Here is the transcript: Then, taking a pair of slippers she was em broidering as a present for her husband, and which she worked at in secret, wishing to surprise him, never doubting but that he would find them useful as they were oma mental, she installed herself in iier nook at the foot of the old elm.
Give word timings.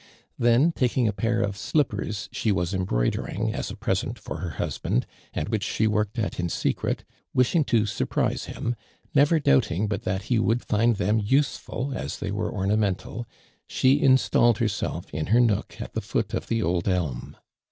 Then, 0.39 0.71
taking 0.71 1.07
a 1.07 1.13
pair 1.13 1.41
of 1.41 1.55
slippers 1.55 2.27
she 2.31 2.51
was 2.51 2.73
em 2.73 2.85
broidering 2.87 3.53
as 3.53 3.69
a 3.69 3.75
present 3.75 4.17
for 4.17 4.37
her 4.37 4.49
husband, 4.57 5.05
and 5.31 5.47
which 5.47 5.61
she 5.63 5.85
worked 5.85 6.17
at 6.17 6.39
in 6.39 6.49
secret, 6.49 7.03
wishing 7.35 7.63
to 7.65 7.85
surprise 7.85 8.45
him, 8.45 8.75
never 9.13 9.39
doubting 9.39 9.85
but 9.87 10.01
that 10.01 10.23
he 10.23 10.39
would 10.39 10.63
find 10.65 10.95
them 10.95 11.21
useful 11.23 11.93
as 11.95 12.17
they 12.17 12.31
were 12.31 12.51
oma 12.51 12.77
mental, 12.77 13.27
she 13.67 14.01
installed 14.01 14.57
herself 14.57 15.07
in 15.13 15.27
iier 15.27 15.39
nook 15.45 15.79
at 15.79 15.93
the 15.93 16.01
foot 16.01 16.33
of 16.33 16.47
the 16.47 16.63
old 16.63 16.87
elm. 16.87 17.37